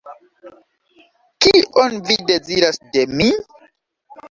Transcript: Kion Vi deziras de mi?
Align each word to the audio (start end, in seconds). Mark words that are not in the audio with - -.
Kion 1.45 1.95
Vi 2.09 2.17
deziras 2.33 2.83
de 2.97 3.07
mi? 3.21 3.31